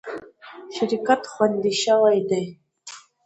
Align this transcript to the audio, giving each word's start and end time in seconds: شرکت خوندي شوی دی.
شرکت 0.75 1.21
خوندي 1.31 1.73
شوی 1.83 2.17
دی. 2.29 2.43